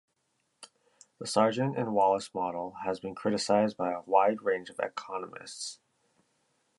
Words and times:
The 1.19 1.27
Sargent 1.27 1.77
and 1.77 1.93
Wallace 1.93 2.33
model 2.33 2.73
has 2.85 2.99
been 2.99 3.13
criticised 3.13 3.77
by 3.77 3.91
a 3.93 4.01
wide 4.01 4.41
range 4.41 4.71
of 4.71 4.79
economists. 4.79 5.79